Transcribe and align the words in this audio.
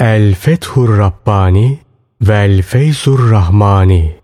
El 0.00 0.34
Fethur 0.34 0.98
Rabbani 0.98 1.78
Vel 2.20 2.62
Feyzur 2.62 3.30
Rahmani 3.30 4.16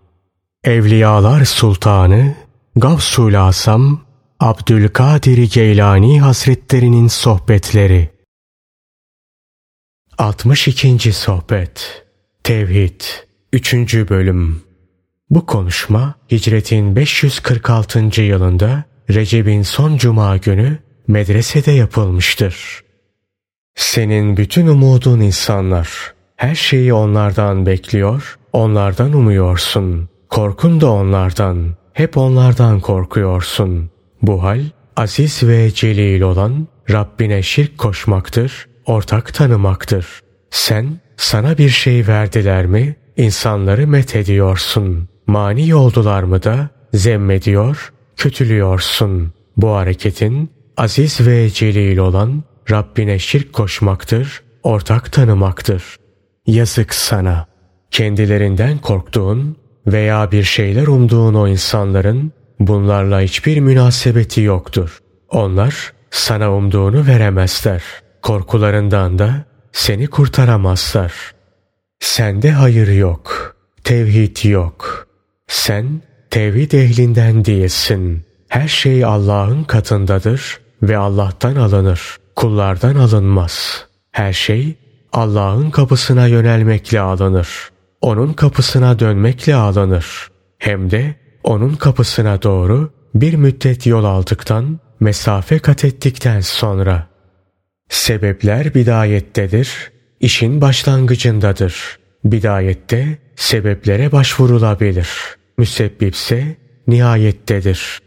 Evliyalar 0.65 1.45
Sultanı 1.45 2.35
Gavsul 2.77 3.35
Asam 3.35 4.01
Abdülkadir 4.41 5.51
Geylani 5.53 6.21
Hazretlerinin 6.21 7.09
Sohbetleri 7.09 8.09
62. 10.19 11.13
Sohbet 11.13 12.05
Tevhid 12.45 13.01
3. 13.53 13.75
Bölüm 13.95 14.63
Bu 15.31 15.47
konuşma 15.47 16.15
hicretin 16.31 16.97
546. 16.97 18.23
yılında 18.23 18.85
Recep'in 19.11 19.63
son 19.63 19.97
cuma 19.97 20.37
günü 20.37 20.79
medresede 21.09 21.73
yapılmıştır. 21.73 22.84
Senin 23.75 24.37
bütün 24.37 24.67
umudun 24.67 25.21
insanlar. 25.21 26.15
Her 26.37 26.55
şeyi 26.55 26.95
onlardan 26.95 27.67
bekliyor, 27.67 28.39
onlardan 28.53 29.13
umuyorsun. 29.13 30.09
Korkun 30.29 30.81
da 30.81 30.91
onlardan, 30.91 31.75
hep 31.93 32.17
onlardan 32.17 32.81
korkuyorsun. 32.81 33.91
Bu 34.23 34.43
hal 34.43 34.61
aziz 34.97 35.43
ve 35.43 35.71
celil 35.71 36.21
olan 36.21 36.69
Rabbine 36.91 37.43
şirk 37.43 37.79
koşmaktır, 37.79 38.67
ortak 38.87 39.35
tanımaktır. 39.35 40.07
Sen 40.51 41.01
sana 41.17 41.59
bir 41.59 41.69
şey 41.69 42.07
verdiler 42.07 42.67
mi 42.67 42.97
insanları 43.17 43.87
met 43.87 44.17
ediyorsun. 44.17 45.09
Mani 45.27 45.75
oldular 45.75 46.23
mı 46.23 46.43
da 46.43 46.69
zemmediyor, 46.95 47.93
kötülüyorsun. 48.17 49.33
Bu 49.57 49.71
hareketin 49.71 50.51
aziz 50.77 51.27
ve 51.27 51.51
celil 51.51 51.99
olan 51.99 52.45
Rabbine 52.71 53.19
şirk 53.19 53.53
koşmaktır, 53.53 54.43
ortak 54.63 55.13
tanımaktır. 55.13 55.97
Yazık 56.47 56.95
sana. 56.95 57.47
Kendilerinden 57.91 58.79
korktuğun 58.79 59.57
veya 59.87 60.33
bir 60.33 60.43
şeyler 60.43 60.87
umduğun 60.87 61.35
o 61.35 61.49
insanların 61.49 62.33
bunlarla 62.61 63.21
hiçbir 63.21 63.61
münasebeti 63.61 64.41
yoktur. 64.41 64.99
Onlar 65.31 65.93
sana 66.11 66.53
umduğunu 66.55 67.07
veremezler. 67.07 67.83
Korkularından 68.23 69.19
da 69.19 69.45
seni 69.73 70.07
kurtaramazlar. 70.07 71.13
Sende 72.01 72.51
hayır 72.51 72.89
yok. 72.89 73.57
Tevhid 73.85 74.45
yok. 74.45 75.07
Sen 75.47 76.03
tevhid 76.31 76.73
ehlinden 76.73 77.45
değilsin. 77.45 78.25
Her 78.49 78.69
şey 78.69 79.05
Allah'ın 79.05 79.65
katındadır 79.65 80.61
ve 80.83 80.97
Allah'tan 80.97 81.57
alınır. 81.57 82.17
Kullardan 82.37 82.95
alınmaz. 82.95 83.87
Her 84.11 84.33
şey 84.33 84.75
Allah'ın 85.13 85.71
kapısına 85.71 86.27
yönelmekle 86.27 87.01
alınır. 87.01 87.49
Onun 88.01 88.33
kapısına 88.33 88.99
dönmekle 88.99 89.55
alınır. 89.55 90.29
Hem 90.59 90.91
de 90.91 91.15
onun 91.45 91.75
kapısına 91.75 92.43
doğru 92.43 92.91
bir 93.15 93.35
müddet 93.35 93.87
yol 93.87 94.05
aldıktan, 94.05 94.81
mesafe 95.01 95.59
kat 95.59 95.85
ettikten 95.85 96.41
sonra. 96.41 97.07
Sebepler 97.89 98.75
bidayettedir, 98.75 99.93
işin 100.21 100.61
başlangıcındadır. 100.61 101.99
Bidayette 102.25 103.19
sebeplere 103.37 104.13
başvurulabilir. 104.13 105.09
Müsebbipse 105.59 106.57
nihayettedir. 106.87 107.99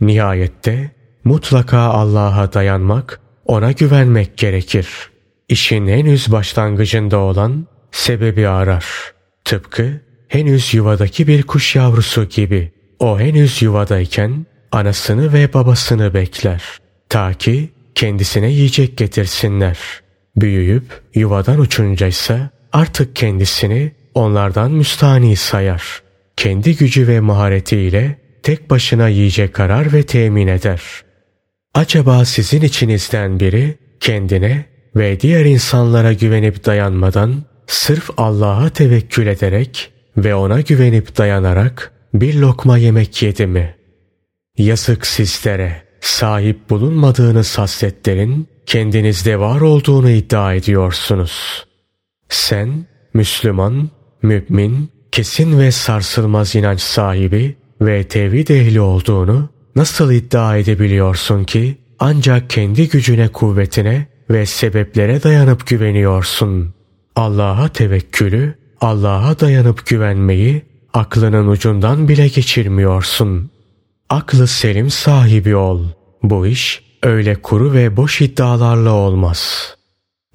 Nihayette 0.00 0.90
mutlaka 1.24 1.78
Allah'a 1.78 2.52
dayanmak, 2.52 3.20
ona 3.46 3.72
güvenmek 3.72 4.36
gerekir. 4.36 4.88
İşin 5.48 5.88
henüz 5.88 6.32
başlangıcında 6.32 7.18
olan 7.18 7.66
sebebi 7.90 8.48
arar. 8.48 8.84
Tıpkı 9.44 10.00
henüz 10.28 10.74
yuvadaki 10.74 11.26
bir 11.26 11.42
kuş 11.42 11.76
yavrusu 11.76 12.24
gibi. 12.24 12.72
O 12.98 13.20
henüz 13.20 13.62
yuvadayken 13.62 14.46
anasını 14.72 15.32
ve 15.32 15.52
babasını 15.54 16.14
bekler. 16.14 16.62
Ta 17.08 17.32
ki 17.32 17.70
kendisine 17.94 18.50
yiyecek 18.50 18.96
getirsinler. 18.96 19.78
Büyüyüp 20.36 20.84
yuvadan 21.14 21.60
uçunca 21.60 22.06
ise 22.06 22.50
artık 22.72 23.16
kendisini 23.16 23.92
onlardan 24.14 24.72
müstani 24.72 25.36
sayar. 25.36 26.02
Kendi 26.36 26.76
gücü 26.76 27.08
ve 27.08 27.20
maharetiyle 27.20 28.18
tek 28.42 28.70
başına 28.70 29.08
yiyecek 29.08 29.54
karar 29.54 29.92
ve 29.92 30.02
temin 30.02 30.46
eder. 30.46 30.80
Acaba 31.76 32.24
sizin 32.24 32.62
içinizden 32.62 33.40
biri 33.40 33.78
kendine 34.00 34.64
ve 34.96 35.20
diğer 35.20 35.44
insanlara 35.44 36.12
güvenip 36.12 36.64
dayanmadan 36.64 37.42
sırf 37.66 38.10
Allah'a 38.16 38.70
tevekkül 38.70 39.26
ederek 39.26 39.92
ve 40.16 40.34
ona 40.34 40.60
güvenip 40.60 41.18
dayanarak 41.18 41.92
bir 42.14 42.34
lokma 42.34 42.78
yemek 42.78 43.22
yedi 43.22 43.46
mi? 43.46 43.74
Yazık 44.58 45.06
sizlere 45.06 45.82
sahip 46.00 46.70
bulunmadığınız 46.70 47.58
hasletlerin 47.58 48.48
kendinizde 48.66 49.40
var 49.40 49.60
olduğunu 49.60 50.10
iddia 50.10 50.54
ediyorsunuz. 50.54 51.66
Sen 52.28 52.86
Müslüman, 53.14 53.90
mümin, 54.22 54.90
kesin 55.12 55.58
ve 55.58 55.72
sarsılmaz 55.72 56.54
inanç 56.54 56.80
sahibi 56.80 57.56
ve 57.80 58.04
tevhid 58.04 58.48
ehli 58.48 58.80
olduğunu 58.80 59.55
nasıl 59.76 60.12
iddia 60.12 60.56
edebiliyorsun 60.56 61.44
ki 61.44 61.78
ancak 61.98 62.50
kendi 62.50 62.88
gücüne 62.88 63.28
kuvvetine 63.28 64.06
ve 64.30 64.46
sebeplere 64.46 65.22
dayanıp 65.22 65.66
güveniyorsun. 65.66 66.74
Allah'a 67.16 67.68
tevekkülü, 67.68 68.54
Allah'a 68.80 69.40
dayanıp 69.40 69.86
güvenmeyi 69.86 70.62
aklının 70.94 71.48
ucundan 71.48 72.08
bile 72.08 72.28
geçirmiyorsun. 72.28 73.50
Aklı 74.08 74.46
selim 74.46 74.90
sahibi 74.90 75.56
ol. 75.56 75.84
Bu 76.22 76.46
iş 76.46 76.82
öyle 77.02 77.34
kuru 77.34 77.72
ve 77.72 77.96
boş 77.96 78.20
iddialarla 78.20 78.92
olmaz. 78.92 79.74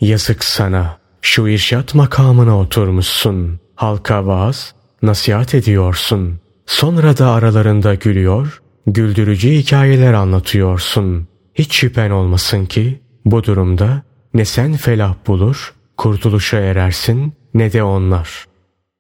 Yazık 0.02 0.44
sana. 0.44 0.98
Şu 1.22 1.48
irşat 1.48 1.96
makamına 1.96 2.60
oturmuşsun. 2.60 3.60
Halka 3.76 4.26
vaaz, 4.26 4.74
nasihat 5.02 5.56
ediyorsun. 5.56 6.40
Sonra 6.66 7.18
da 7.18 7.32
aralarında 7.32 7.96
gülüyor, 7.96 8.61
güldürücü 8.88 9.50
hikayeler 9.50 10.14
anlatıyorsun. 10.14 11.28
Hiç 11.56 11.76
şüphen 11.76 12.10
olmasın 12.10 12.66
ki 12.66 13.00
bu 13.26 13.44
durumda 13.44 14.04
ne 14.34 14.46
sen 14.46 14.74
felah 14.74 15.16
bulur, 15.28 15.74
kurtuluşa 15.98 16.58
erersin 16.60 17.34
ne 17.54 17.74
de 17.74 17.84
onlar. 17.84 18.46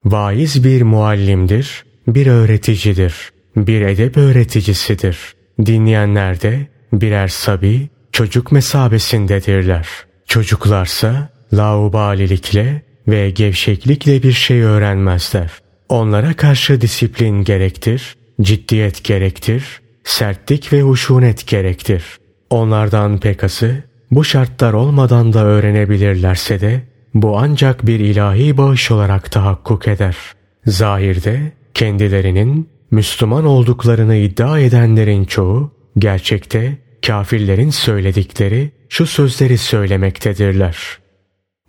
Vaiz 0.06 0.64
bir 0.64 0.82
muallimdir, 0.82 1.86
bir 2.08 2.28
öğreticidir, 2.28 3.32
bir 3.56 3.82
edep 3.82 4.18
öğreticisidir. 4.18 5.18
Dinleyenler 5.66 6.42
de 6.42 6.68
birer 6.94 7.28
sabi, 7.28 7.90
çocuk 8.12 8.52
mesabesindedirler. 8.52 9.88
Çocuklarsa 10.28 11.30
laubalilikle 11.54 12.82
ve 13.08 13.30
gevşeklikle 13.30 14.24
bir 14.24 14.32
şey 14.32 14.62
öğrenmezler. 14.62 15.52
Onlara 15.90 16.34
karşı 16.34 16.82
disiplin 16.82 17.44
gerektir, 17.44 18.16
ciddiyet 18.42 19.04
gerektir, 19.04 19.82
sertlik 20.04 20.74
ve 20.74 20.82
huşunet 20.82 21.48
gerektir. 21.48 22.04
Onlardan 22.50 23.20
pekası 23.20 23.84
bu 24.12 24.24
şartlar 24.24 24.74
olmadan 24.74 25.34
da 25.34 25.46
öğrenebilirlerse 25.46 26.62
de 26.62 26.82
bu 27.14 27.38
ancak 27.38 27.88
bir 27.88 28.00
ilahi 28.00 28.58
bağış 28.58 28.92
olarak 28.92 29.32
tahakkuk 29.32 29.88
eder. 29.88 30.18
Zahirde 30.66 31.52
kendilerinin 31.74 32.70
Müslüman 32.92 33.46
olduklarını 33.46 34.16
iddia 34.16 34.60
edenlerin 34.60 35.26
çoğu 35.26 35.72
gerçekte 35.98 36.78
kafirlerin 37.08 37.70
söyledikleri 37.70 38.72
şu 38.90 39.06
sözleri 39.06 39.58
söylemektedirler. 39.58 40.78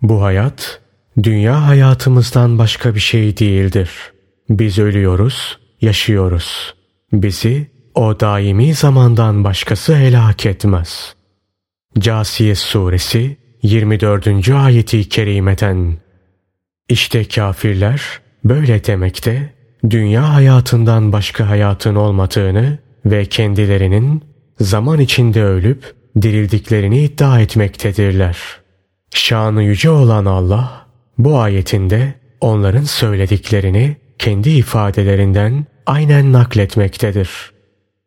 Bu 0.01 0.21
hayat 0.21 0.81
dünya 1.23 1.67
hayatımızdan 1.67 2.57
başka 2.57 2.95
bir 2.95 2.99
şey 2.99 3.37
değildir. 3.37 3.89
Biz 4.49 4.79
ölüyoruz, 4.79 5.59
yaşıyoruz. 5.83 6.73
Bizi 7.13 7.67
o 7.95 8.19
daimi 8.19 8.73
zamandan 8.73 9.43
başkası 9.43 9.95
helak 9.95 10.45
etmez. 10.45 11.15
Casiye 11.99 12.55
Suresi 12.55 13.37
24. 13.63 14.49
ayeti 14.49 15.09
kerimeten 15.09 15.97
İşte 16.89 17.23
kafirler 17.23 18.01
böyle 18.43 18.85
demekte 18.85 19.53
dünya 19.89 20.33
hayatından 20.33 21.11
başka 21.11 21.49
hayatın 21.49 21.95
olmadığını 21.95 22.77
ve 23.05 23.25
kendilerinin 23.25 24.23
zaman 24.59 24.99
içinde 24.99 25.43
ölüp 25.43 25.93
dirildiklerini 26.21 27.03
iddia 27.03 27.39
etmektedirler. 27.39 28.37
Şanı 29.13 29.63
yüce 29.63 29.89
olan 29.89 30.25
Allah 30.25 30.87
bu 31.17 31.39
ayetinde 31.39 32.13
onların 32.41 32.83
söylediklerini 32.83 33.95
kendi 34.19 34.49
ifadelerinden 34.49 35.65
aynen 35.85 36.33
nakletmektedir. 36.33 37.51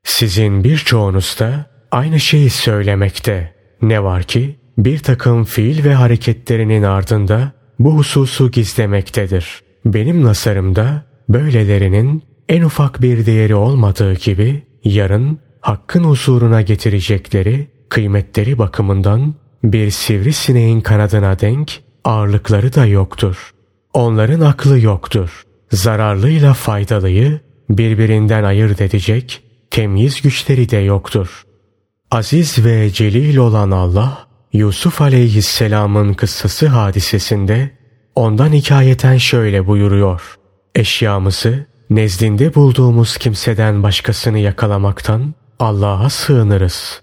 Sizin 0.05 0.65
birçoğunuz 0.65 1.37
da 1.41 1.67
aynı 1.91 2.21
şeyi 2.21 2.51
söylemekte. 2.51 3.55
Ne 3.83 4.03
var 4.03 4.23
ki 4.23 4.57
bir 4.79 4.99
takım 4.99 5.45
fiil 5.45 5.85
ve 5.85 5.95
hareketlerinin 5.95 6.83
ardında 6.83 7.53
bu 7.79 7.97
hususu 7.97 8.51
gizlemektedir. 8.51 9.61
Benim 9.85 10.25
nasarımda 10.25 11.03
böylelerinin 11.29 12.23
en 12.49 12.63
ufak 12.63 13.03
bir 13.03 13.27
değeri 13.27 13.55
olmadığı 13.55 14.15
gibi 14.15 14.63
yarın 14.85 15.39
hakkın 15.61 16.05
huzuruna 16.05 16.63
getirecekleri 16.63 17.69
kıymetleri 17.89 18.59
bakımından 18.59 19.35
bir 19.65 19.91
sivrisineğin 19.91 20.81
kanadına 20.81 21.39
denk 21.41 21.81
ağırlıkları 22.05 22.75
da 22.75 22.87
yoktur. 22.87 23.51
Onların 23.93 24.41
aklı 24.41 24.79
yoktur. 24.79 25.43
Zararlıyla 25.71 26.55
faydalıyı 26.55 27.41
birbirinden 27.71 28.45
ayırt 28.45 28.81
edecek 28.81 29.43
temyiz 29.71 30.23
güçleri 30.23 30.71
de 30.71 30.77
yoktur. 30.77 31.47
Aziz 32.11 32.65
ve 32.65 32.91
celil 32.91 33.37
olan 33.37 33.71
Allah, 33.71 34.27
Yusuf 34.53 35.01
aleyhisselamın 35.01 36.15
kıssası 36.15 36.67
hadisesinde 36.67 37.71
ondan 38.15 38.53
hikayeten 38.53 39.17
şöyle 39.17 39.67
buyuruyor. 39.67 40.39
Eşyamızı 40.75 41.67
nezdinde 41.91 42.55
bulduğumuz 42.55 43.17
kimseden 43.17 43.83
başkasını 43.83 44.39
yakalamaktan 44.39 45.35
Allah'a 45.59 46.11
sığınırız. 46.11 47.03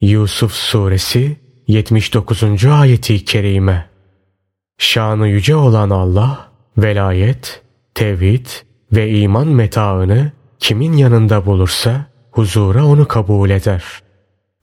Yusuf 0.00 0.52
Suresi 0.52 1.36
79. 1.68 2.64
ayeti 2.64 3.24
kerime 3.24 3.90
Şanı 4.78 5.28
yüce 5.28 5.56
olan 5.56 5.90
Allah, 5.90 6.48
velayet, 6.78 7.62
tevhid 7.94 8.46
ve 8.94 9.10
iman 9.10 9.48
metaını 9.48 10.32
kimin 10.58 10.92
yanında 10.92 11.46
bulursa 11.46 12.06
huzura 12.30 12.86
onu 12.86 13.08
kabul 13.08 13.50
eder. 13.50 13.84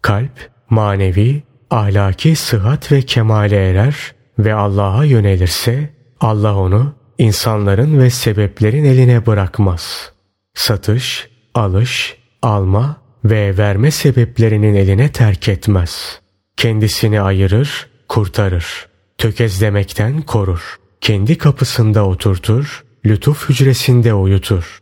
Kalp, 0.02 0.50
manevi, 0.70 1.44
ahlaki 1.70 2.36
sıhhat 2.36 2.92
ve 2.92 3.02
kemale 3.02 3.70
erer 3.70 3.96
ve 4.40 4.54
Allah'a 4.54 5.06
yönelirse 5.06 5.90
Allah 6.20 6.56
onu 6.56 6.94
insanların 7.18 8.00
ve 8.00 8.10
sebeplerin 8.10 8.84
eline 8.84 9.26
bırakmaz. 9.26 10.12
Satış, 10.54 11.30
alış, 11.54 12.18
alma 12.42 12.98
ve 13.26 13.58
verme 13.58 13.92
sebeplerinin 13.92 14.76
eline 14.76 15.12
terk 15.12 15.48
etmez. 15.50 16.22
Kendisini 16.58 17.22
ayırır, 17.22 17.88
kurtarır. 18.10 18.88
Tökezlemekten 19.18 20.22
korur. 20.22 20.80
Kendi 21.02 21.38
kapısında 21.38 22.06
oturtur, 22.06 22.84
lütuf 23.06 23.50
hücresinde 23.50 24.14
uyutur. 24.14 24.80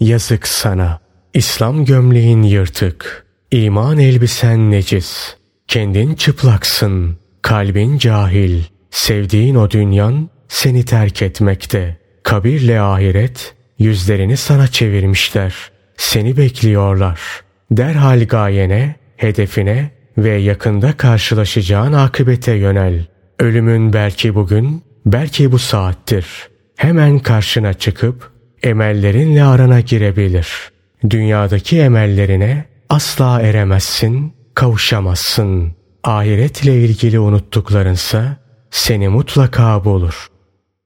Yazık 0.00 0.48
sana, 0.48 1.00
İslam 1.34 1.84
gömleğin 1.84 2.42
yırtık, 2.42 3.26
iman 3.50 3.98
elbisen 3.98 4.70
necis. 4.70 5.36
Kendin 5.68 6.14
çıplaksın, 6.14 7.16
kalbin 7.42 7.98
cahil, 7.98 8.62
sevdiğin 8.90 9.54
o 9.54 9.70
dünyan 9.70 10.30
seni 10.48 10.84
terk 10.84 11.22
etmekte. 11.22 11.96
Kabirle 12.22 12.80
ahiret 12.80 13.54
yüzlerini 13.78 14.36
sana 14.36 14.66
çevirmişler. 14.68 15.54
Seni 15.96 16.36
bekliyorlar. 16.36 17.20
Derhal 17.70 18.24
gayene, 18.24 18.94
hedefine 19.16 19.90
ve 20.18 20.34
yakında 20.34 20.96
karşılaşacağın 20.96 21.92
akıbete 21.92 22.52
yönel. 22.52 23.06
Ölümün 23.38 23.92
belki 23.92 24.34
bugün, 24.34 24.82
belki 25.06 25.52
bu 25.52 25.58
saattir. 25.58 26.26
Hemen 26.76 27.18
karşına 27.18 27.74
çıkıp 27.74 28.30
emellerinle 28.62 29.44
arana 29.44 29.80
girebilir. 29.80 30.48
Dünyadaki 31.10 31.80
emellerine 31.80 32.64
asla 32.88 33.40
eremezsin, 33.40 34.32
kavuşamazsın. 34.54 35.72
Ahiretle 36.04 36.74
ilgili 36.74 37.18
unuttuklarınsa 37.18 38.36
seni 38.70 39.08
mutlaka 39.08 39.84
bulur. 39.84 40.26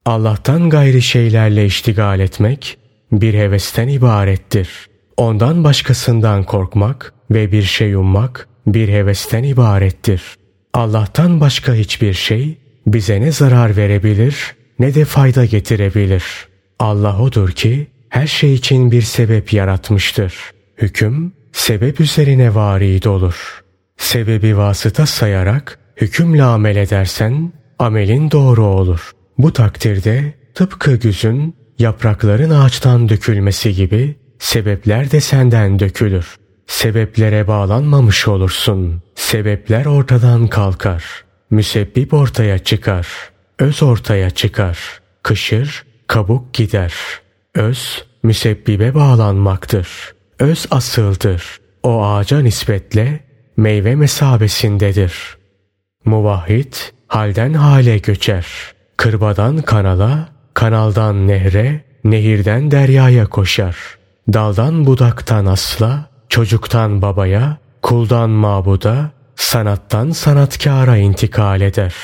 Allah'tan 0.06 0.70
gayri 0.70 1.02
şeylerle 1.02 1.66
iştigal 1.66 2.20
etmek 2.20 2.78
bir 3.12 3.34
hevesten 3.34 3.88
ibarettir. 3.88 4.68
Ondan 5.16 5.64
başkasından 5.64 6.44
korkmak 6.44 7.12
ve 7.30 7.52
bir 7.52 7.62
şey 7.62 7.94
ummak 7.94 8.48
bir 8.66 8.88
hevesten 8.88 9.42
ibarettir. 9.42 10.22
Allah'tan 10.74 11.40
başka 11.40 11.74
hiçbir 11.74 12.14
şey 12.14 12.58
bize 12.86 13.20
ne 13.20 13.32
zarar 13.32 13.76
verebilir 13.76 14.54
ne 14.80 14.94
de 14.94 15.04
fayda 15.04 15.44
getirebilir. 15.44 16.24
Allah 16.78 17.22
odur 17.22 17.50
ki 17.50 17.86
her 18.08 18.26
şey 18.26 18.54
için 18.54 18.90
bir 18.90 19.02
sebep 19.02 19.52
yaratmıştır. 19.52 20.34
Hüküm 20.78 21.32
sebep 21.52 22.00
üzerine 22.00 22.54
varid 22.54 23.04
olur. 23.04 23.62
Sebebi 23.96 24.56
vasıta 24.56 25.06
sayarak 25.06 25.78
hükümle 25.96 26.42
amel 26.42 26.76
edersen 26.76 27.52
amelin 27.78 28.30
doğru 28.30 28.64
olur. 28.64 29.10
Bu 29.38 29.52
takdirde 29.52 30.34
tıpkı 30.54 30.96
güzün 30.96 31.56
yaprakların 31.78 32.50
ağaçtan 32.50 33.08
dökülmesi 33.08 33.74
gibi 33.74 34.16
sebepler 34.38 35.10
de 35.10 35.20
senden 35.20 35.78
dökülür. 35.78 36.36
Sebeplere 36.66 37.46
bağlanmamış 37.48 38.28
olursun. 38.28 39.02
Sebepler 39.14 39.84
ortadan 39.84 40.48
kalkar. 40.48 41.04
Müsebbip 41.50 42.14
ortaya 42.14 42.58
çıkar. 42.58 43.06
Öz 43.60 43.82
ortaya 43.82 44.30
çıkar. 44.30 44.78
Kışır, 45.22 45.84
kabuk 46.06 46.54
gider. 46.54 46.94
Öz, 47.54 48.04
müsebbibe 48.22 48.94
bağlanmaktır. 48.94 49.88
Öz 50.38 50.66
asıldır. 50.70 51.60
O 51.82 52.04
ağaca 52.04 52.40
nispetle 52.40 53.20
meyve 53.56 53.94
mesabesindedir. 53.94 55.14
Muvahhid 56.04 56.74
halden 57.06 57.54
hale 57.54 57.98
göçer. 57.98 58.46
Kırbadan 58.96 59.58
kanala, 59.62 60.28
kanaldan 60.54 61.28
nehre, 61.28 61.84
nehirden 62.04 62.70
deryaya 62.70 63.26
koşar. 63.26 63.76
Daldan 64.32 64.86
budaktan 64.86 65.46
asla, 65.46 66.10
çocuktan 66.28 67.02
babaya, 67.02 67.56
kuldan 67.82 68.30
mabuda, 68.30 69.10
sanattan 69.36 70.10
sanatkara 70.10 70.96
intikal 70.96 71.60
eder. 71.60 71.94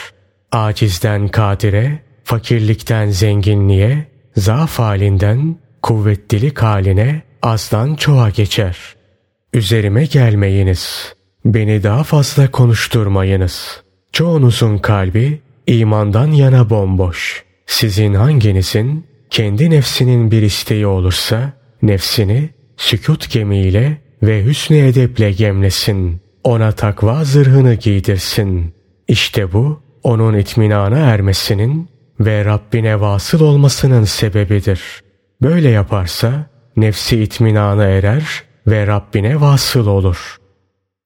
Acizden 0.53 1.29
kadire, 1.29 1.99
fakirlikten 2.25 3.11
zenginliğe, 3.11 4.07
zaaf 4.37 4.79
halinden 4.79 5.57
kuvvetlilik 5.83 6.59
haline 6.59 7.23
azdan 7.43 7.95
çoğa 7.95 8.31
geçer. 8.31 8.77
Üzerime 9.53 10.05
gelmeyiniz, 10.05 11.15
beni 11.45 11.83
daha 11.83 12.05
fazla 12.05 12.51
konuşturmayınız. 12.51 13.83
Çoğunuzun 14.13 14.79
kalbi 14.79 15.41
imandan 15.67 16.31
yana 16.31 16.71
bomboş. 16.71 17.45
Sizin 17.67 18.15
hanginizin 18.15 19.07
kendi 19.31 19.71
nefsinin 19.71 20.31
bir 20.31 20.43
isteği 20.43 20.87
olursa 20.87 21.53
nefsini 21.83 22.51
sükut 22.77 23.31
gemiyle 23.31 23.99
ve 24.23 24.45
hüsnü 24.45 24.77
edeple 24.77 25.33
gemlesin. 25.33 26.21
Ona 26.45 26.73
takva 26.73 27.25
zırhını 27.25 27.75
giydirsin. 27.75 28.75
İşte 29.09 29.53
bu 29.53 29.86
onun 30.07 30.35
itminana 30.35 30.99
ermesinin 30.99 31.89
ve 32.21 32.45
Rabbine 32.45 33.01
vasıl 33.01 33.41
olmasının 33.41 34.05
sebebidir. 34.05 34.81
Böyle 35.43 35.69
yaparsa 35.69 36.47
nefsi 36.77 37.23
itminana 37.23 37.85
erer 37.85 38.43
ve 38.67 38.87
Rabbine 38.87 39.41
vasıl 39.41 39.87
olur. 39.87 40.37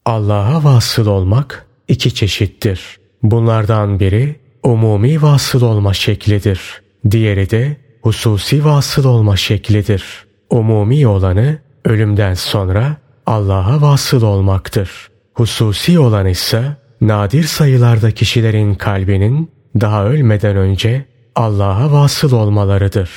Allah'a 0.04 0.64
vasıl 0.64 1.06
olmak 1.06 1.66
iki 1.88 2.14
çeşittir. 2.14 2.98
Bunlardan 3.22 4.00
biri 4.00 4.36
umumi 4.62 5.22
vasıl 5.22 5.62
olma 5.62 5.94
şeklidir. 5.94 6.82
Diğeri 7.10 7.50
de 7.50 7.76
hususi 8.02 8.64
vasıl 8.64 9.04
olma 9.04 9.36
şeklidir. 9.36 10.04
Umumi 10.50 11.06
olanı 11.06 11.58
ölümden 11.84 12.34
sonra 12.34 12.96
Allah'a 13.26 13.80
vasıl 13.80 14.22
olmaktır. 14.22 15.10
Hususi 15.34 15.98
olan 15.98 16.26
ise 16.26 16.79
nadir 17.00 17.44
sayılarda 17.44 18.10
kişilerin 18.10 18.74
kalbinin 18.74 19.50
daha 19.80 20.04
ölmeden 20.04 20.56
önce 20.56 21.04
Allah'a 21.34 21.92
vasıl 21.92 22.32
olmalarıdır. 22.32 23.10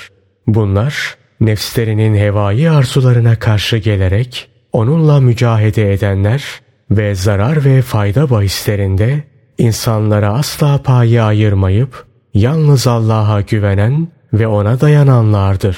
Bunlar 0.48 1.16
nefslerinin 1.42 2.16
hevai 2.16 2.70
arzularına 2.70 3.36
karşı 3.36 3.78
gelerek 3.78 4.50
onunla 4.72 5.20
mücahede 5.20 5.94
edenler 5.94 6.44
ve 6.92 7.16
zarar 7.16 7.66
ve 7.66 7.82
fayda 7.82 8.30
bahislerinde 8.30 9.24
insanlara 9.58 10.34
asla 10.34 10.78
payı 10.84 11.24
ayırmayıp 11.24 12.06
yalnız 12.34 12.88
Allah'a 12.88 13.42
güvenen 13.42 14.08
ve 14.34 14.48
ona 14.48 14.82
dayananlardır. 14.82 15.78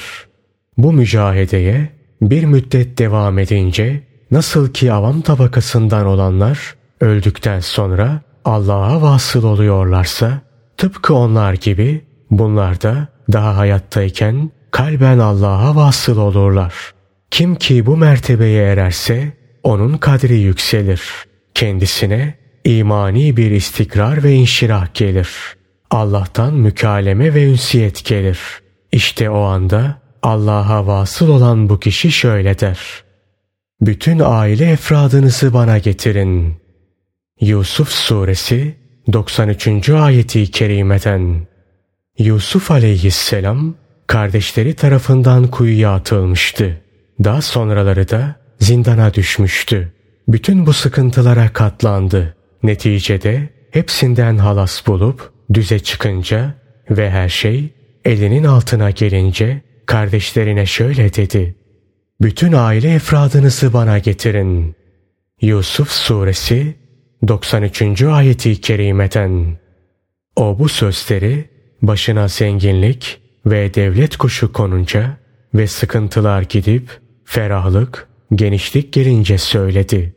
Bu 0.78 0.92
mücahedeye 0.92 1.88
bir 2.22 2.44
müddet 2.44 2.98
devam 2.98 3.38
edince 3.38 4.02
nasıl 4.30 4.72
ki 4.72 4.92
avam 4.92 5.20
tabakasından 5.20 6.06
olanlar 6.06 6.74
öldükten 7.00 7.60
sonra 7.60 8.20
Allah'a 8.44 9.02
vasıl 9.02 9.44
oluyorlarsa 9.44 10.40
tıpkı 10.76 11.14
onlar 11.14 11.52
gibi 11.52 12.04
bunlar 12.30 12.82
da 12.82 13.08
daha 13.32 13.56
hayattayken 13.56 14.50
kalben 14.70 15.18
Allah'a 15.18 15.76
vasıl 15.76 16.18
olurlar. 16.18 16.74
Kim 17.30 17.54
ki 17.54 17.86
bu 17.86 17.96
mertebeye 17.96 18.64
ererse 18.64 19.32
onun 19.62 19.98
kadri 19.98 20.34
yükselir. 20.34 21.02
Kendisine 21.54 22.34
imani 22.64 23.36
bir 23.36 23.50
istikrar 23.50 24.24
ve 24.24 24.32
inşirah 24.32 24.94
gelir. 24.94 25.28
Allah'tan 25.90 26.54
mükaleme 26.54 27.34
ve 27.34 27.44
ünsiyet 27.44 28.04
gelir. 28.04 28.38
İşte 28.92 29.30
o 29.30 29.40
anda 29.40 29.98
Allah'a 30.22 30.86
vasıl 30.86 31.28
olan 31.28 31.68
bu 31.68 31.80
kişi 31.80 32.12
şöyle 32.12 32.58
der. 32.58 32.78
Bütün 33.80 34.20
aile 34.24 34.70
efradınızı 34.70 35.54
bana 35.54 35.78
getirin. 35.78 36.65
Yusuf 37.40 37.88
Suresi 37.88 38.74
93. 39.12 39.88
ayeti 39.88 40.50
kerimeden 40.50 41.46
Yusuf 42.18 42.70
aleyhisselam 42.70 43.74
kardeşleri 44.06 44.74
tarafından 44.74 45.46
kuyuya 45.50 45.94
atılmıştı. 45.94 46.80
Daha 47.24 47.42
sonraları 47.42 48.08
da 48.08 48.36
zindana 48.60 49.14
düşmüştü. 49.14 49.92
Bütün 50.28 50.66
bu 50.66 50.72
sıkıntılara 50.72 51.48
katlandı. 51.48 52.36
Neticede 52.62 53.48
hepsinden 53.70 54.36
halas 54.36 54.86
bulup 54.86 55.32
düze 55.54 55.78
çıkınca 55.78 56.54
ve 56.90 57.10
her 57.10 57.28
şey 57.28 57.74
elinin 58.04 58.44
altına 58.44 58.90
gelince 58.90 59.62
kardeşlerine 59.86 60.66
şöyle 60.66 61.14
dedi. 61.14 61.54
Bütün 62.20 62.52
aile 62.52 62.94
efradınızı 62.94 63.72
bana 63.72 63.98
getirin. 63.98 64.76
Yusuf 65.40 65.90
Suresi 65.90 66.85
93. 67.28 68.02
ayeti 68.02 68.60
kerimeden. 68.60 69.58
O 70.36 70.58
bu 70.58 70.68
sözleri 70.68 71.50
başına 71.82 72.28
zenginlik 72.28 73.20
ve 73.46 73.74
devlet 73.74 74.16
kuşu 74.16 74.52
konunca 74.52 75.16
ve 75.54 75.66
sıkıntılar 75.66 76.42
gidip 76.42 77.00
ferahlık, 77.24 78.08
genişlik 78.34 78.92
gelince 78.92 79.38
söyledi. 79.38 80.14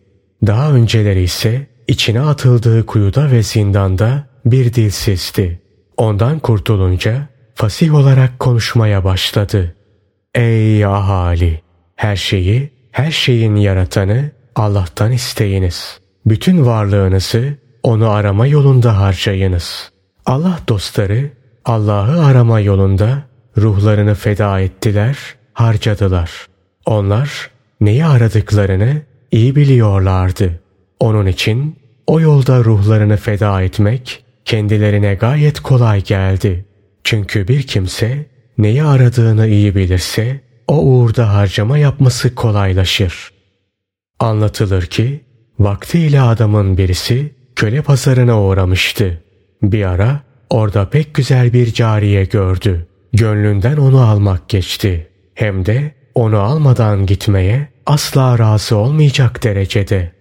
Daha 0.48 0.72
önceleri 0.72 1.22
ise 1.22 1.68
içine 1.88 2.22
atıldığı 2.22 2.86
kuyuda 2.86 3.32
ve 3.32 3.44
zindanda 3.44 4.27
bir 4.46 4.74
dilsizdi. 4.74 5.62
Ondan 5.98 6.39
kurtulunca 6.39 7.27
fasih 7.56 7.96
olarak 7.96 8.39
konuşmaya 8.39 9.03
başladı. 9.03 9.75
Ey 10.36 10.86
ahali! 10.86 11.62
Her 11.96 12.15
şeyi, 12.15 12.70
her 12.91 13.12
şeyin 13.12 13.56
yaratanı 13.56 14.32
Allah'tan 14.56 15.12
isteyiniz. 15.12 15.99
Bütün 16.25 16.65
varlığınızı 16.65 17.53
onu 17.83 18.09
arama 18.09 18.47
yolunda 18.47 18.97
harcayınız. 18.97 19.91
Allah 20.25 20.59
dostları 20.67 21.29
Allah'ı 21.65 22.25
arama 22.25 22.59
yolunda 22.59 23.23
ruhlarını 23.57 24.15
feda 24.15 24.59
ettiler, 24.59 25.17
harcadılar. 25.53 26.47
Onlar 26.85 27.49
neyi 27.81 28.05
aradıklarını 28.05 29.01
iyi 29.31 29.55
biliyorlardı. 29.55 30.59
Onun 30.99 31.25
için 31.25 31.75
o 32.07 32.19
yolda 32.19 32.63
ruhlarını 32.63 33.17
feda 33.17 33.61
etmek 33.61 34.23
kendilerine 34.45 35.15
gayet 35.15 35.59
kolay 35.59 36.03
geldi. 36.03 36.65
Çünkü 37.03 37.47
bir 37.47 37.63
kimse 37.63 38.25
neyi 38.57 38.83
aradığını 38.83 39.47
iyi 39.47 39.75
bilirse 39.75 40.41
o 40.67 40.77
uğurda 40.77 41.33
harcama 41.33 41.77
yapması 41.77 42.35
kolaylaşır. 42.35 43.31
Anlatılır 44.19 44.85
ki 44.85 45.21
vaktiyle 45.60 46.22
adamın 46.22 46.78
birisi 46.78 47.32
köle 47.56 47.82
pazarına 47.82 48.42
uğramıştı. 48.42 49.24
Bir 49.63 49.84
ara 49.84 50.22
orada 50.50 50.89
pek 50.89 51.13
güzel 51.13 51.54
bir 51.54 51.74
cariye 51.74 52.24
gördü. 52.24 52.88
Gönlünden 53.13 53.78
onu 53.78 54.01
almak 54.01 54.50
geçti. 54.50 55.08
Hem 55.36 55.66
de 55.66 55.92
onu 56.16 56.39
almadan 56.39 57.06
gitmeye 57.06 57.68
asla 57.86 58.39
razı 58.39 58.78
olmayacak 58.78 59.44
derecede. 59.44 60.12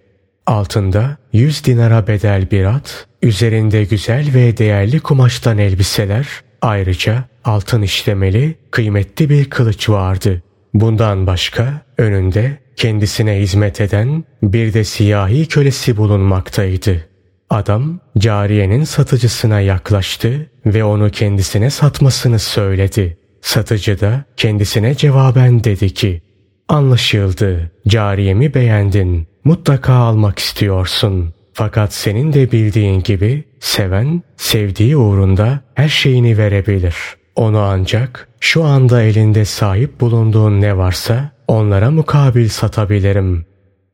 Altında 0.45 1.17
yüz 1.33 1.65
dinara 1.65 2.07
bedel 2.07 2.51
bir 2.51 2.65
at, 2.65 3.07
üzerinde 3.21 3.83
güzel 3.83 4.33
ve 4.33 4.57
değerli 4.57 4.99
kumaştan 4.99 5.57
elbiseler, 5.57 6.27
ayrıca 6.61 7.23
altın 7.43 7.81
işlemeli 7.81 8.55
kıymetli 8.71 9.29
bir 9.29 9.49
kılıç 9.49 9.89
vardı. 9.89 10.41
Bundan 10.73 11.27
başka 11.27 11.81
önünde 11.97 12.57
kendisine 12.79 13.39
hizmet 13.39 13.81
eden 13.81 14.23
bir 14.43 14.73
de 14.73 14.83
siyahi 14.83 15.47
kölesi 15.47 15.97
bulunmaktaydı. 15.97 17.05
Adam 17.49 17.99
cariyenin 18.17 18.83
satıcısına 18.83 19.61
yaklaştı 19.61 20.49
ve 20.65 20.83
onu 20.83 21.09
kendisine 21.09 21.69
satmasını 21.69 22.39
söyledi. 22.39 23.17
Satıcı 23.41 24.01
da 24.01 24.23
kendisine 24.37 24.95
cevaben 24.95 25.63
dedi 25.63 25.93
ki 25.93 26.21
Anlaşıldı. 26.69 27.71
Cariyemi 27.87 28.53
beğendin. 28.53 29.27
Mutlaka 29.43 29.93
almak 29.93 30.39
istiyorsun. 30.39 31.33
Fakat 31.53 31.93
senin 31.93 32.33
de 32.33 32.51
bildiğin 32.51 33.03
gibi 33.03 33.43
seven 33.59 34.23
sevdiği 34.37 34.97
uğrunda 34.97 35.59
her 35.75 35.89
şeyini 35.89 36.37
verebilir. 36.37 36.95
Onu 37.35 37.59
ancak 37.59 38.27
şu 38.39 38.63
anda 38.63 39.01
elinde 39.01 39.45
sahip 39.45 40.01
bulunduğun 40.01 40.61
ne 40.61 40.77
varsa 40.77 41.31
onlara 41.49 41.91
mukabil 41.91 42.49
satabilirim. 42.49 43.45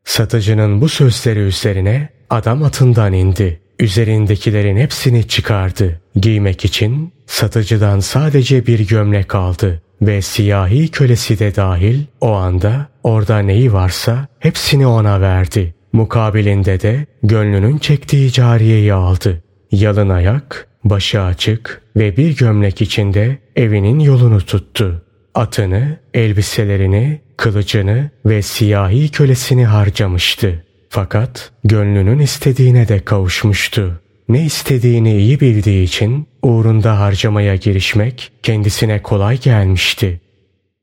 Satıcının 0.03 0.81
bu 0.81 0.89
sözleri 0.89 1.39
üzerine 1.39 2.09
adam 2.29 2.63
atından 2.63 3.13
indi. 3.13 3.61
Üzerindekilerin 3.79 4.77
hepsini 4.77 5.27
çıkardı. 5.27 6.01
Giymek 6.15 6.65
için 6.65 7.13
satıcıdan 7.25 7.99
sadece 7.99 8.67
bir 8.67 8.87
gömlek 8.87 9.35
aldı 9.35 9.81
ve 10.01 10.21
siyahi 10.21 10.87
kölesi 10.87 11.39
de 11.39 11.55
dahil 11.55 11.99
o 12.21 12.31
anda 12.31 12.87
orada 13.03 13.39
neyi 13.39 13.73
varsa 13.73 14.27
hepsini 14.39 14.87
ona 14.87 15.21
verdi. 15.21 15.75
Mukabilinde 15.93 16.81
de 16.81 17.05
gönlünün 17.23 17.77
çektiği 17.77 18.31
cariyeyi 18.31 18.93
aldı. 18.93 19.43
Yalın 19.71 20.09
ayak, 20.09 20.67
başı 20.83 21.21
açık 21.21 21.81
ve 21.97 22.17
bir 22.17 22.37
gömlek 22.37 22.81
içinde 22.81 23.37
evinin 23.55 23.99
yolunu 23.99 24.41
tuttu. 24.41 25.04
Atını, 25.35 25.97
elbiselerini, 26.13 27.21
kılıcını 27.37 28.09
ve 28.25 28.41
siyahi 28.41 29.11
kölesini 29.11 29.65
harcamıştı. 29.65 30.65
Fakat 30.89 31.51
gönlünün 31.63 32.19
istediğine 32.19 32.87
de 32.87 33.05
kavuşmuştu. 33.05 34.01
Ne 34.29 34.45
istediğini 34.45 35.17
iyi 35.17 35.39
bildiği 35.39 35.83
için 35.83 36.27
uğrunda 36.41 36.99
harcamaya 36.99 37.55
girişmek 37.55 38.31
kendisine 38.43 39.01
kolay 39.01 39.39
gelmişti. 39.39 40.21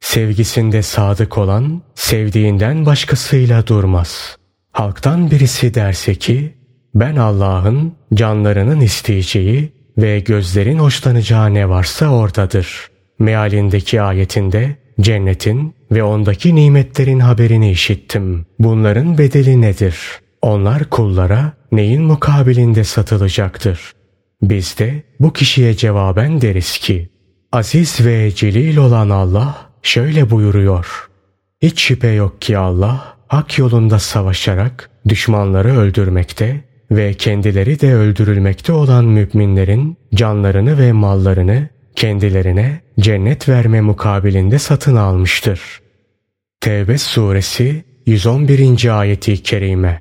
Sevgisinde 0.00 0.82
sadık 0.82 1.38
olan 1.38 1.82
sevdiğinden 1.94 2.86
başkasıyla 2.86 3.66
durmaz. 3.66 4.36
Halktan 4.72 5.30
birisi 5.30 5.74
derse 5.74 6.14
ki 6.14 6.54
ben 6.94 7.16
Allah'ın 7.16 7.94
canlarının 8.14 8.80
isteyeceği 8.80 9.72
ve 9.98 10.20
gözlerin 10.20 10.78
hoşlanacağı 10.78 11.54
ne 11.54 11.68
varsa 11.68 12.08
oradadır. 12.08 12.91
Mealindeki 13.22 14.00
ayetinde 14.02 14.76
cennetin 15.00 15.74
ve 15.92 16.02
ondaki 16.02 16.54
nimetlerin 16.54 17.20
haberini 17.20 17.70
işittim. 17.70 18.46
Bunların 18.58 19.18
bedeli 19.18 19.60
nedir? 19.60 19.98
Onlar 20.42 20.84
kullara 20.84 21.52
neyin 21.72 22.02
mukabilinde 22.02 22.84
satılacaktır? 22.84 23.92
Biz 24.42 24.78
de 24.78 25.02
bu 25.20 25.32
kişiye 25.32 25.74
cevaben 25.74 26.40
deriz 26.40 26.78
ki 26.78 27.08
Aziz 27.52 28.06
ve 28.06 28.30
celil 28.34 28.76
olan 28.76 29.10
Allah 29.10 29.56
şöyle 29.82 30.30
buyuruyor. 30.30 31.08
Hiç 31.62 31.80
şüphe 31.80 32.08
yok 32.08 32.42
ki 32.42 32.58
Allah 32.58 33.16
hak 33.28 33.58
yolunda 33.58 33.98
savaşarak 33.98 34.90
düşmanları 35.08 35.78
öldürmekte 35.78 36.64
ve 36.90 37.14
kendileri 37.14 37.80
de 37.80 37.94
öldürülmekte 37.94 38.72
olan 38.72 39.04
müminlerin 39.04 39.96
canlarını 40.14 40.78
ve 40.78 40.92
mallarını 40.92 41.68
kendilerine 41.96 42.80
cennet 43.02 43.48
verme 43.48 43.80
mukabilinde 43.80 44.58
satın 44.58 44.96
almıştır. 44.96 45.80
Tevbe 46.60 46.98
suresi 46.98 47.84
111. 48.06 48.98
ayeti 48.98 49.42
kerime 49.42 50.00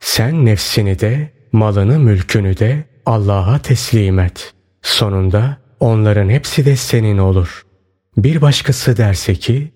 Sen 0.00 0.46
nefsini 0.46 1.00
de 1.00 1.30
malını 1.52 1.98
mülkünü 1.98 2.58
de 2.58 2.84
Allah'a 3.06 3.58
teslim 3.58 4.18
et. 4.18 4.54
Sonunda 4.82 5.56
onların 5.80 6.28
hepsi 6.28 6.64
de 6.64 6.76
senin 6.76 7.18
olur. 7.18 7.62
Bir 8.16 8.40
başkası 8.40 8.96
derse 8.96 9.34
ki 9.34 9.72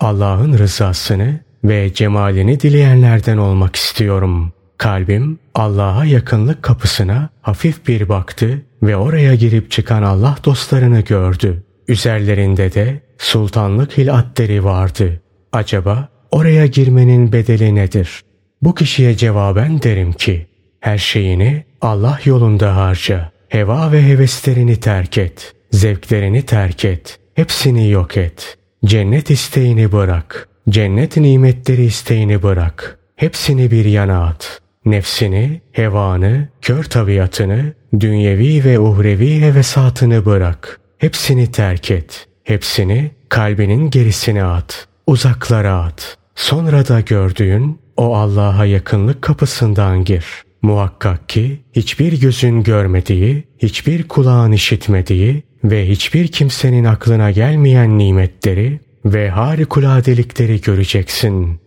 Allah'ın 0.00 0.58
rızasını 0.58 1.40
ve 1.64 1.94
cemalini 1.94 2.60
dileyenlerden 2.60 3.36
olmak 3.36 3.76
istiyorum. 3.76 4.52
Kalbim 4.78 5.38
Allah'a 5.54 6.04
yakınlık 6.04 6.62
kapısına 6.62 7.28
hafif 7.42 7.88
bir 7.88 8.08
baktı 8.08 8.62
ve 8.82 8.96
oraya 8.96 9.34
girip 9.34 9.70
çıkan 9.70 10.02
Allah 10.02 10.36
dostlarını 10.44 11.00
gördü. 11.00 11.64
Üzerlerinde 11.88 12.74
de 12.74 13.00
sultanlık 13.18 13.98
hilatleri 13.98 14.64
vardı. 14.64 15.20
Acaba 15.52 16.08
oraya 16.30 16.66
girmenin 16.66 17.32
bedeli 17.32 17.74
nedir? 17.74 18.22
Bu 18.62 18.74
kişiye 18.74 19.16
cevaben 19.16 19.82
derim 19.82 20.12
ki 20.12 20.46
her 20.80 20.98
şeyini 20.98 21.64
Allah 21.80 22.18
yolunda 22.24 22.76
harca. 22.76 23.32
Heva 23.48 23.92
ve 23.92 24.02
heveslerini 24.02 24.80
terk 24.80 25.18
et. 25.18 25.54
Zevklerini 25.70 26.42
terk 26.42 26.84
et. 26.84 27.18
Hepsini 27.34 27.90
yok 27.90 28.16
et. 28.16 28.58
Cennet 28.84 29.30
isteğini 29.30 29.92
bırak. 29.92 30.48
Cennet 30.68 31.16
nimetleri 31.16 31.84
isteğini 31.84 32.42
bırak. 32.42 32.98
Hepsini 33.16 33.70
bir 33.70 33.84
yana 33.84 34.26
at. 34.26 34.60
Nefsini, 34.84 35.60
hevanı, 35.72 36.48
kör 36.62 36.84
tabiatını, 36.84 37.72
dünyevi 38.00 38.64
ve 38.64 38.78
uhrevi 38.78 39.40
hevesatını 39.40 40.24
bırak. 40.24 40.80
Hepsini 40.98 41.52
terk 41.52 41.90
et. 41.90 42.26
Hepsini 42.44 43.10
kalbinin 43.28 43.90
gerisine 43.90 44.44
at. 44.44 44.88
Uzaklara 45.06 45.82
at. 45.82 46.16
Sonra 46.34 46.88
da 46.88 47.00
gördüğün 47.00 47.78
o 47.96 48.16
Allah'a 48.16 48.64
yakınlık 48.64 49.22
kapısından 49.22 50.04
gir. 50.04 50.24
Muhakkak 50.62 51.28
ki 51.28 51.62
hiçbir 51.72 52.20
gözün 52.20 52.62
görmediği, 52.62 53.44
hiçbir 53.58 54.08
kulağın 54.08 54.52
işitmediği 54.52 55.42
ve 55.64 55.88
hiçbir 55.88 56.28
kimsenin 56.28 56.84
aklına 56.84 57.30
gelmeyen 57.30 57.98
nimetleri 57.98 58.80
ve 59.04 59.30
harikuladelikleri 59.30 60.60
göreceksin. 60.60 61.60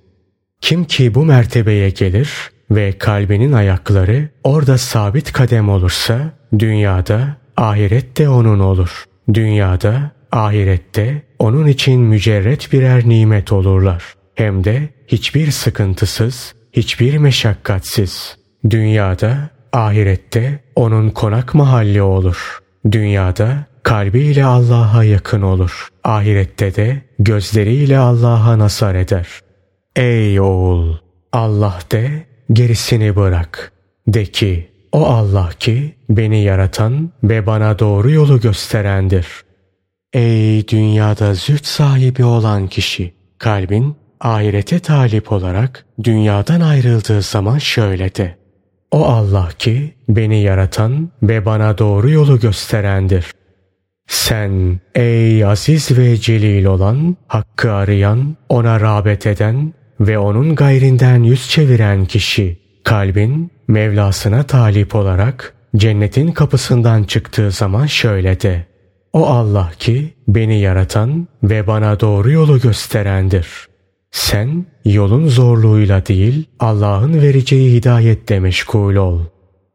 Kim 0.62 0.86
ki 0.86 1.16
bu 1.16 1.26
mertebeye 1.26 1.90
gelir 1.90 2.30
ve 2.72 2.98
kalbinin 2.98 3.52
ayakları 3.52 4.30
orada 4.44 4.78
sabit 4.78 5.32
kadem 5.34 5.70
olursa 5.70 6.34
dünyada, 6.60 7.38
ahirette 7.58 8.30
onun 8.30 8.60
olur. 8.60 9.06
Dünyada, 9.34 10.12
ahirette 10.32 11.22
onun 11.40 11.68
için 11.68 12.02
mücerret 12.02 12.72
birer 12.74 13.10
nimet 13.10 13.52
olurlar. 13.52 14.04
Hem 14.36 14.64
de 14.64 14.90
hiçbir 15.08 15.52
sıkıntısız, 15.52 16.54
hiçbir 16.74 17.18
meşakkatsiz. 17.18 18.38
Dünyada, 18.70 19.50
ahirette 19.74 20.60
onun 20.76 21.10
konak 21.10 21.54
mahalli 21.54 22.02
olur. 22.02 22.60
Dünyada 22.92 23.66
kalbiyle 23.84 24.46
Allah'a 24.46 25.04
yakın 25.04 25.42
olur. 25.42 25.88
Ahirette 26.04 26.76
de 26.76 27.02
gözleriyle 27.20 27.98
Allah'a 27.98 28.60
nasar 28.60 28.96
eder. 28.96 29.28
Ey 29.96 30.40
oğul! 30.40 30.98
Allah 31.32 31.80
de, 31.92 32.26
gerisini 32.54 33.16
bırak. 33.16 33.72
De 34.08 34.26
ki, 34.26 34.71
o 34.92 35.06
Allah 35.06 35.50
ki 35.60 35.96
beni 36.10 36.44
yaratan 36.44 37.10
ve 37.24 37.46
bana 37.46 37.80
doğru 37.80 38.12
yolu 38.12 38.40
gösterendir. 38.40 39.28
Ey 40.14 40.68
dünyada 40.68 41.34
züht 41.34 41.66
sahibi 41.66 42.24
olan 42.24 42.68
kişi! 42.68 43.14
Kalbin 43.38 43.96
ahirete 44.20 44.80
talip 44.80 45.32
olarak 45.32 45.86
dünyadan 46.04 46.62
ayrıldığı 46.62 47.22
zaman 47.22 47.58
şöyle 47.58 48.16
de. 48.16 48.38
O 48.92 49.06
Allah 49.06 49.50
ki 49.60 49.94
beni 50.10 50.42
yaratan 50.42 51.10
ve 51.24 51.46
bana 51.46 51.78
doğru 51.78 52.10
yolu 52.10 52.40
gösterendir. 52.40 53.26
Sen 54.08 54.80
ey 54.96 55.46
aziz 55.46 55.98
ve 55.98 56.18
celil 56.18 56.66
olan, 56.66 57.18
hakkı 57.28 57.72
arayan, 57.72 58.38
ona 58.50 58.80
rağbet 58.80 59.28
eden 59.28 59.74
ve 60.00 60.20
onun 60.20 60.56
gayrinden 60.56 61.24
yüz 61.24 61.50
çeviren 61.50 62.06
kişi, 62.06 62.60
kalbin 62.84 63.52
Mevlasına 63.68 64.44
talip 64.44 64.96
olarak 64.96 65.54
cennetin 65.76 66.32
kapısından 66.32 67.04
çıktığı 67.04 67.52
zaman 67.52 67.86
şöyle 67.86 68.42
de. 68.42 68.66
O 69.14 69.26
Allah 69.26 69.72
ki 69.80 70.14
beni 70.28 70.60
yaratan 70.60 71.28
ve 71.44 71.68
bana 71.68 72.00
doğru 72.00 72.32
yolu 72.32 72.60
gösterendir. 72.60 73.48
Sen 74.12 74.66
yolun 74.86 75.28
zorluğuyla 75.28 76.06
değil 76.06 76.46
Allah'ın 76.60 77.22
vereceği 77.22 77.74
hidayetle 77.74 78.40
meşgul 78.40 78.96
ol. 78.96 79.20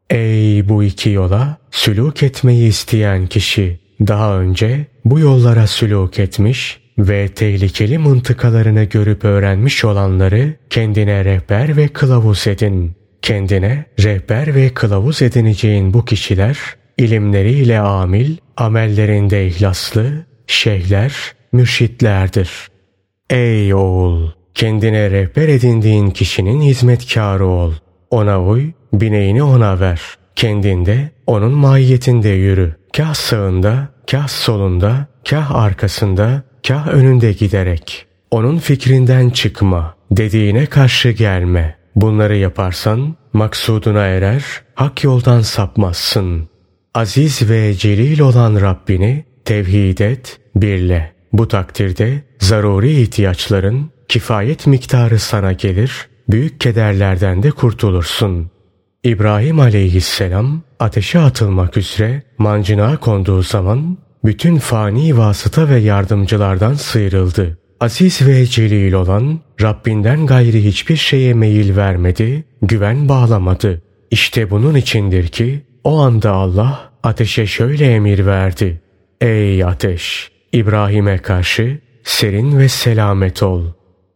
Ey 0.09 0.69
bu 0.69 0.83
iki 0.83 1.09
yola 1.09 1.57
sülük 1.71 2.23
etmeyi 2.23 2.67
isteyen 2.67 3.27
kişi! 3.27 3.79
Daha 4.07 4.39
önce 4.39 4.85
bu 5.05 5.19
yollara 5.19 5.67
sülük 5.67 6.19
etmiş 6.19 6.86
ve 6.97 7.27
tehlikeli 7.27 7.97
mıntıkalarını 7.97 8.83
görüp 8.83 9.25
öğrenmiş 9.25 9.85
olanları 9.85 10.53
kendine 10.69 11.25
rehber 11.25 11.77
ve 11.77 11.87
kılavuz 11.87 12.47
edin. 12.47 12.95
Kendine 13.21 13.85
rehber 13.99 14.55
ve 14.55 14.69
kılavuz 14.69 15.21
edineceğin 15.21 15.93
bu 15.93 16.05
kişiler 16.05 16.57
ilimleriyle 16.97 17.79
amil, 17.79 18.37
amellerinde 18.57 19.47
ihlaslı, 19.47 20.25
şeyhler, 20.47 21.13
mürşitlerdir. 21.51 22.49
Ey 23.29 23.73
oğul! 23.73 24.31
Kendine 24.53 25.11
rehber 25.11 25.47
edindiğin 25.47 26.09
kişinin 26.09 26.61
hizmetkarı 26.61 27.45
ol. 27.45 27.73
Ona 28.09 28.43
uy, 28.43 28.71
bineğini 28.93 29.43
ona 29.43 29.79
ver. 29.79 30.01
Kendinde 30.35 31.11
onun 31.27 31.51
mahiyetinde 31.51 32.29
yürü. 32.29 32.75
Kah 32.97 33.13
sağında, 33.13 33.87
kah 34.11 34.27
solunda, 34.27 35.07
kah 35.29 35.55
arkasında, 35.55 36.43
kah 36.67 36.87
önünde 36.87 37.31
giderek. 37.31 38.05
Onun 38.31 38.57
fikrinden 38.57 39.29
çıkma, 39.29 39.95
dediğine 40.11 40.65
karşı 40.65 41.09
gelme. 41.09 41.75
Bunları 41.95 42.37
yaparsan 42.37 43.15
maksuduna 43.33 44.05
erer, 44.05 44.43
hak 44.75 45.03
yoldan 45.03 45.41
sapmazsın. 45.41 46.49
Aziz 46.93 47.49
ve 47.49 47.73
celil 47.73 48.19
olan 48.19 48.61
Rabbini 48.61 49.25
tevhid 49.45 49.99
et, 49.99 50.39
birle. 50.55 51.13
Bu 51.33 51.47
takdirde 51.47 52.23
zaruri 52.39 53.01
ihtiyaçların 53.01 53.89
kifayet 54.07 54.67
miktarı 54.67 55.19
sana 55.19 55.53
gelir, 55.53 56.07
büyük 56.29 56.59
kederlerden 56.59 57.43
de 57.43 57.51
kurtulursun. 57.51 58.51
İbrahim 59.03 59.59
aleyhisselam 59.59 60.61
ateşe 60.79 61.19
atılmak 61.19 61.77
üzere 61.77 62.23
mancına 62.37 62.97
konduğu 62.97 63.43
zaman 63.43 63.97
bütün 64.27 64.57
fani 64.57 65.17
vasıta 65.17 65.69
ve 65.69 65.79
yardımcılardan 65.79 66.73
sıyrıldı. 66.73 67.57
Aziz 67.79 68.27
ve 68.27 68.45
celil 68.45 68.93
olan 68.93 69.39
Rabbinden 69.61 70.25
gayri 70.25 70.65
hiçbir 70.65 70.95
şeye 70.95 71.33
meyil 71.33 71.75
vermedi, 71.75 72.43
güven 72.61 73.09
bağlamadı. 73.09 73.81
İşte 74.11 74.49
bunun 74.49 74.75
içindir 74.75 75.27
ki 75.27 75.65
o 75.83 75.99
anda 75.99 76.31
Allah 76.31 76.91
ateşe 77.03 77.45
şöyle 77.45 77.93
emir 77.93 78.25
verdi. 78.25 78.81
Ey 79.21 79.63
ateş! 79.63 80.31
İbrahim'e 80.53 81.17
karşı 81.17 81.79
serin 82.03 82.59
ve 82.59 82.69
selamet 82.69 83.43
ol. 83.43 83.65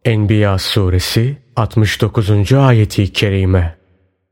Enbiya 0.04 0.58
suresi 0.58 1.36
69. 1.56 2.52
ayeti 2.52 3.12
kerime. 3.12 3.76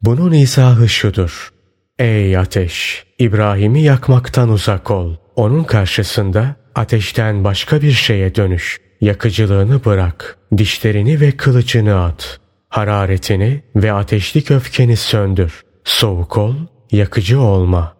Bunun 0.02 0.32
izahı 0.32 0.88
şudur. 0.88 1.52
Ey 2.00 2.36
ateş! 2.36 3.04
İbrahim'i 3.18 3.82
yakmaktan 3.82 4.48
uzak 4.48 4.90
ol. 4.90 5.16
Onun 5.36 5.64
karşısında 5.64 6.56
ateşten 6.74 7.44
başka 7.44 7.82
bir 7.82 7.92
şeye 7.92 8.34
dönüş. 8.34 8.80
Yakıcılığını 9.00 9.84
bırak. 9.84 10.38
Dişlerini 10.56 11.20
ve 11.20 11.32
kılıcını 11.32 12.04
at. 12.04 12.40
Hararetini 12.68 13.62
ve 13.76 13.92
ateşlik 13.92 14.50
öfkeni 14.50 14.96
söndür. 14.96 15.62
Soğuk 15.84 16.38
ol, 16.38 16.54
yakıcı 16.92 17.40
olma. 17.40 17.96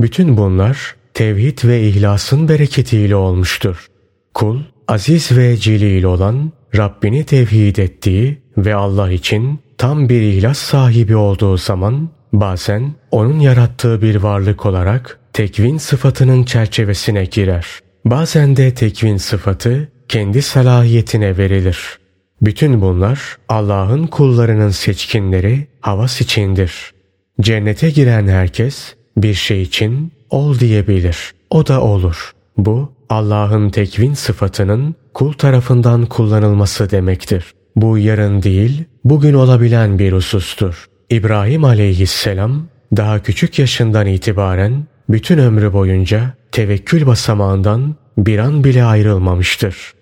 Bütün 0.00 0.36
bunlar 0.36 0.94
tevhid 1.14 1.58
ve 1.64 1.82
ihlasın 1.82 2.48
bereketiyle 2.48 3.16
olmuştur. 3.16 3.86
Kul, 4.34 4.60
aziz 4.88 5.36
ve 5.36 5.56
celil 5.56 6.04
olan 6.04 6.52
Rabbini 6.76 7.24
tevhid 7.24 7.76
ettiği 7.76 8.42
ve 8.56 8.74
Allah 8.74 9.12
için 9.12 9.60
tam 9.78 10.08
bir 10.08 10.20
ihlas 10.20 10.58
sahibi 10.58 11.16
olduğu 11.16 11.56
zaman 11.56 12.10
bazen 12.40 12.94
onun 13.10 13.40
yarattığı 13.40 14.02
bir 14.02 14.16
varlık 14.16 14.66
olarak 14.66 15.18
tekvin 15.32 15.78
sıfatının 15.78 16.44
çerçevesine 16.44 17.24
girer. 17.24 17.66
Bazen 18.04 18.56
de 18.56 18.74
tekvin 18.74 19.16
sıfatı 19.16 19.88
kendi 20.08 20.42
salahiyetine 20.42 21.38
verilir. 21.38 21.98
Bütün 22.42 22.80
bunlar 22.80 23.36
Allah'ın 23.48 24.06
kullarının 24.06 24.68
seçkinleri 24.68 25.66
havas 25.80 26.20
içindir. 26.20 26.92
Cennete 27.40 27.90
giren 27.90 28.28
herkes 28.28 28.94
bir 29.16 29.34
şey 29.34 29.62
için 29.62 30.12
ol 30.30 30.58
diyebilir. 30.58 31.32
O 31.50 31.66
da 31.66 31.80
olur. 31.80 32.32
Bu 32.56 32.92
Allah'ın 33.08 33.70
tekvin 33.70 34.14
sıfatının 34.14 34.94
kul 35.14 35.32
tarafından 35.32 36.06
kullanılması 36.06 36.90
demektir. 36.90 37.54
Bu 37.76 37.98
yarın 37.98 38.42
değil, 38.42 38.84
bugün 39.04 39.34
olabilen 39.34 39.98
bir 39.98 40.12
husustur. 40.12 40.86
İbrahim 41.10 41.64
aleyhisselam 41.64 42.66
daha 42.96 43.22
küçük 43.22 43.58
yaşından 43.58 44.06
itibaren 44.06 44.84
bütün 45.08 45.38
ömrü 45.38 45.72
boyunca 45.72 46.34
tevekkül 46.52 47.06
basamağından 47.06 47.94
bir 48.18 48.38
an 48.38 48.64
bile 48.64 48.84
ayrılmamıştır. 48.84 49.94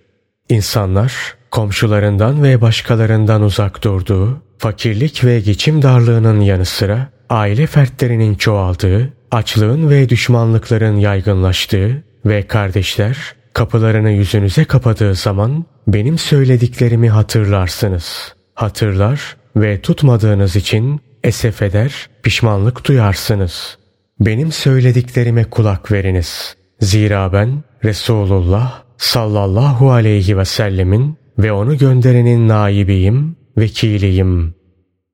İnsanlar 0.49 1.13
komşularından 1.51 2.43
ve 2.43 2.61
başkalarından 2.61 3.43
uzak 3.43 3.85
durduğu, 3.85 4.43
fakirlik 4.59 5.25
ve 5.25 5.41
geçim 5.41 5.83
darlığının 5.83 6.41
yanı 6.41 6.65
sıra 6.65 7.09
aile 7.31 7.67
fertlerinin 7.67 8.35
çoğaldığı, 8.35 9.13
açlığın 9.31 9.91
ve 9.91 10.09
düşmanlıkların 10.09 10.97
yaygınlaştığı 10.97 12.05
ve 12.27 12.47
kardeşler 12.47 13.35
kapılarını 13.53 14.11
yüzünüze 14.11 14.65
kapadığı 14.65 15.15
zaman 15.15 15.65
benim 15.87 16.19
söylediklerimi 16.19 17.11
hatırlarsınız. 17.11 18.35
Hatırlar 18.55 19.37
ve 19.57 19.81
tutmadığınız 19.81 20.57
için 20.57 21.01
esef 21.25 21.63
eder, 21.63 22.09
pişmanlık 22.23 22.85
duyarsınız. 22.85 23.79
Benim 24.21 24.53
söylediklerime 24.53 25.45
kulak 25.45 25.93
veriniz. 25.93 26.57
Zira 26.81 27.33
ben 27.33 27.63
Resulullah 27.85 28.83
sallallahu 28.97 29.91
aleyhi 29.91 30.39
ve 30.39 30.45
sellemin 30.45 31.17
ve 31.39 31.53
onu 31.53 31.79
gönderenin 31.79 32.49
naibiyim, 32.49 33.37
vekiliyim. 33.59 34.55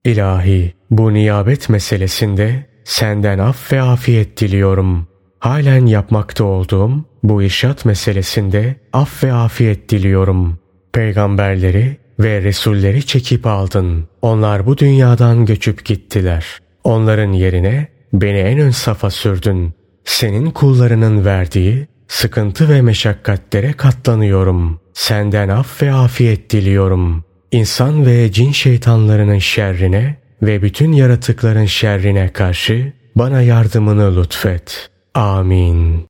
İlahi 0.05 0.75
bu 0.91 1.15
niyabet 1.15 1.69
meselesinde 1.69 2.67
senden 2.85 3.39
af 3.39 3.73
ve 3.73 3.83
afiyet 3.83 4.41
diliyorum. 4.41 5.09
Halen 5.39 5.87
yapmakta 5.87 6.45
olduğum 6.45 7.05
bu 7.23 7.43
irşat 7.43 7.85
meselesinde 7.85 8.77
af 8.93 9.25
ve 9.25 9.33
afiyet 9.33 9.89
diliyorum. 9.89 10.59
Peygamberleri 10.93 11.97
ve 12.21 12.43
Resulleri 12.43 13.07
çekip 13.07 13.47
aldın. 13.47 14.09
Onlar 14.23 14.67
bu 14.67 14.79
dünyadan 14.79 15.47
göçüp 15.47 15.85
gittiler. 15.85 16.47
Onların 16.85 17.33
yerine 17.33 17.89
beni 18.13 18.39
en 18.39 18.59
ön 18.59 18.71
safa 18.71 19.11
sürdün. 19.11 19.75
Senin 20.05 20.51
kullarının 20.51 21.25
verdiği 21.25 21.87
sıkıntı 22.09 22.69
ve 22.69 22.83
meşakkatlere 22.83 23.73
katlanıyorum. 23.73 24.81
Senden 24.95 25.49
af 25.49 25.83
ve 25.83 25.93
afiyet 25.93 26.51
diliyorum. 26.51 27.25
İnsan 27.53 28.07
ve 28.07 28.33
cin 28.33 28.53
şeytanlarının 28.53 29.39
şerrine 29.39 30.17
ve 30.43 30.63
bütün 30.63 30.93
yaratıkların 30.93 31.65
şerrine 31.65 32.33
karşı 32.33 32.93
bana 33.17 33.43
yardımını 33.43 34.21
lütfet. 34.21 34.91
Amin. 35.15 36.07